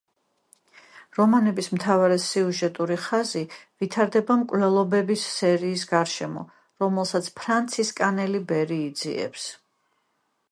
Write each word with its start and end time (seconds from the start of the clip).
რომანის 1.17 1.67
მთავარი 1.73 2.15
სიუჟეტური 2.23 2.95
ხაზი 3.03 3.43
ვითარდება 3.83 4.37
მკვლელობების 4.43 5.25
სერიის 5.33 5.83
გარშემო, 5.91 6.45
რომელსაც 6.85 7.29
ფრანცისკანელი 7.41 8.41
ბერი 8.53 8.79
იძიებს. 8.87 9.45